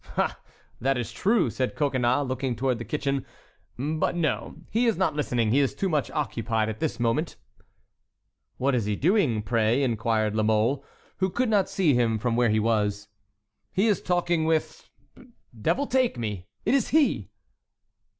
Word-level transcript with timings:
"Ah, 0.17 0.39
that 0.79 0.97
is 0.97 1.11
true," 1.11 1.51
said 1.51 1.75
Coconnas, 1.75 2.27
looking 2.27 2.55
toward 2.55 2.79
the 2.79 2.83
kitchen; 2.83 3.23
"but—no, 3.77 4.55
he 4.71 4.87
is 4.87 4.97
not 4.97 5.15
listening; 5.15 5.51
he 5.51 5.59
is 5.59 5.75
too 5.75 5.87
much 5.87 6.09
occupied 6.09 6.69
at 6.69 6.79
this 6.79 6.99
moment." 6.99 7.35
"What 8.57 8.73
is 8.73 8.85
he 8.85 8.95
doing, 8.95 9.43
pray?" 9.43 9.83
inquired 9.83 10.35
La 10.35 10.41
Mole, 10.41 10.83
who 11.17 11.29
could 11.29 11.49
not 11.49 11.69
see 11.69 11.93
him 11.93 12.17
from 12.17 12.35
where 12.35 12.49
he 12.49 12.59
was. 12.59 13.09
"He 13.71 13.85
is 13.85 14.01
talking 14.01 14.45
with—devil 14.45 15.85
take 15.85 16.17
me! 16.17 16.47
it 16.65 16.73
is 16.73 16.87
he!" 16.87 17.29